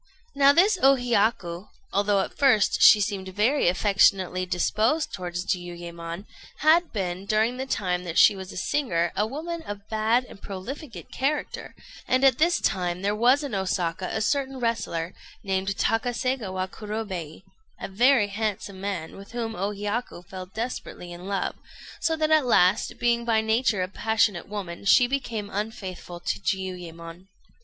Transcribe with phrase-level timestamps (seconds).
[0.43, 6.25] ]Now this O Hiyaku, although at first she seemed very affectionately disposed towards Jiuyémon,
[6.61, 10.41] had been, during the time that she was a singer, a woman of bad and
[10.41, 11.75] profligate character;
[12.07, 17.43] and at this time there was in Osaka a certain wrestler, named Takaségawa Kurobei,
[17.79, 21.53] a very handsome man, with whom O Hiyaku fell desperately in love;
[21.99, 27.27] so that at last, being by nature a passionate woman, she became unfaithful to Jiuyémon.